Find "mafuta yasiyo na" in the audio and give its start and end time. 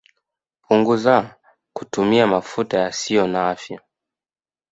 2.27-3.49